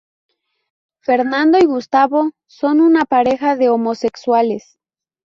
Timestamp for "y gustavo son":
1.59-2.81